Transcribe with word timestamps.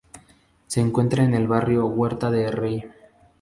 Se 0.65 0.81
encuentra 0.81 1.23
en 1.23 1.35
el 1.35 1.45
barrio 1.47 1.85
Huerta 1.85 2.31
del 2.31 2.51
rey 2.51 2.89